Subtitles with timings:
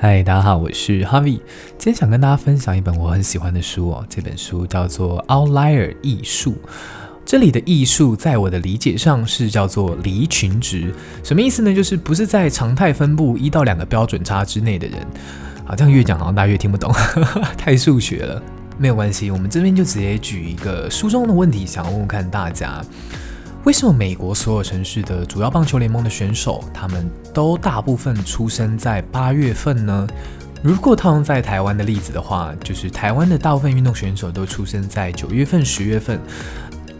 [0.00, 1.40] 嗨，大家好，我是 Harvey。
[1.76, 6.52] 今天想跟大家分享一本我很喜欢的书哦，这本书叫做《Outlier 艺术》。
[7.26, 10.94] 这里的艺术，在我的理解上是叫做离群值。
[11.24, 11.74] 什么意思呢？
[11.74, 15.04] 就是不是在常态分布一到两个标准差之内的人。
[15.64, 16.92] 好，这样越讲好像大家越听不懂，
[17.58, 18.40] 太数学了。
[18.78, 22.80] 没有关系，我们这边就直接举一个书中的问题，想要问问看大家。
[23.68, 30.08] 为什么美国所有城市的主要棒球联盟的选手，他们都大部分出生在八月份呢？
[30.62, 36.18] 如果套用在台湾的例子的话，就是台湾的大部分运动选手都出生在九月份、十月份。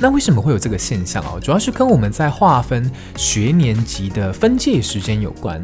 [0.00, 1.36] 那为什么会有这个现象啊？
[1.38, 5.62] 主要是跟我们在划分学年级的分界时间有关。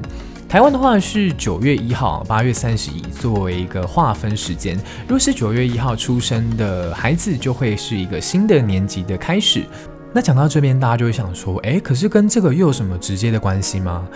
[0.51, 4.77] 台湾的话是九月一号、八月三十一作为一个划分时间。
[5.03, 9.64] 如果是九月一号出生的孩子，就会是一个新的年级的开始。
[10.12, 14.06] 那讲到这边，大家就会想说，诶，可是跟这个又有什么直接的关系吗？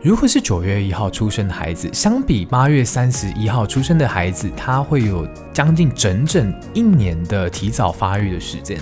[0.00, 8.78] 如果是九月一号出生的孩子，相比八月三十一号出生的孩子，他会有将近整整一年的提早发育的时间。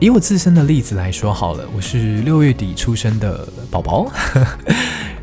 [0.00, 4.10] 以我自身的例子来说好了，我是六月底出生的宝宝。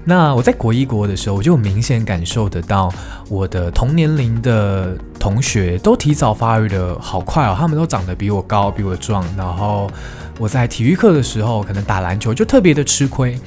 [0.06, 2.92] 那我在国一国的时候，我就明显感受得到，
[3.30, 9.24] 我的同年龄的同学都提早发育得好快哦，他们都长得比我高，比我壮。
[9.38, 9.90] 然后
[10.40, 13.40] 我在体育课的时候，可能打篮球就特别的吃亏。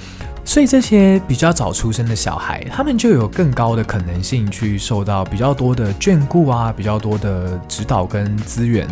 [0.45, 8.87] 所以这些比较早出生的小孩，他们就有更高的可能性去受到比较多的眷顾啊，比较多的指导跟资源。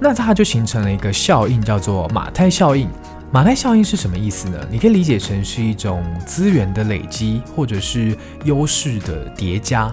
[0.00, 2.88] 那它就形成了一个效应，叫做马太效应。
[3.34, 4.64] 马太效应是什么意思呢？
[4.70, 9.92] 你可以理解成是一种资源的累积，或者是优势的叠加。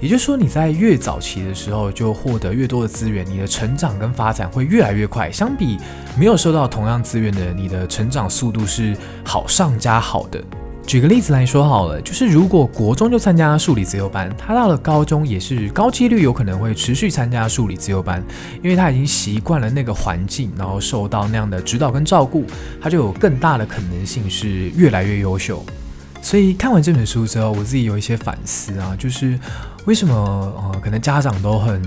[0.00, 5.30] 也就是说，你在越早期的时候就获得越多的资源，你的成长跟发展会越来越快。
[5.30, 5.78] 相比
[6.18, 10.42] 没有收到同样资源的人，你的成长速度是好上加好的。
[10.84, 18.22] 举个例子来说好了，就是如果国中就参加数理自由班，他到了高中也是高几率有可能会持续参加数理自由班，
[18.62, 22.44] 因为他已经习惯了那个环境，然后受到那样的指导跟照顾，
[22.80, 25.64] 他就有更大的可能性是越来越优秀。
[26.20, 29.38] 所以看完这本书之后，我自己有一些反思啊，就是
[29.86, 31.80] 为什么呃，可能家长都很。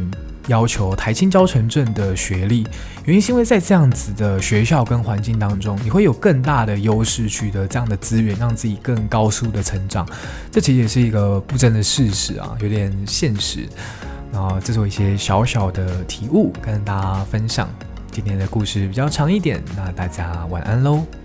[0.48, 2.66] 要求台清交城镇的学历，
[3.06, 10.08] 原因是因为在这样子的学校跟环境当中，你会有更大的优势取得这样的资源，让自己更高速的成长。
[10.52, 13.68] 这其实也是一个不争的事实啊，有点现实。
[14.32, 17.70] 然后这是我一些小小的体悟，跟大家分享。
[18.12, 21.25] 今天的故事比较长一点，那大家晚安喽。